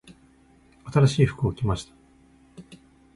[0.91, 1.93] 新しい服を着ました。